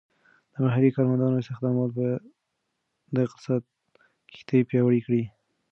[0.53, 2.07] د محلی کارمندانو استخدامول به
[3.13, 3.61] د اقتصاد
[4.33, 5.23] کښتۍ پیاوړې کړي.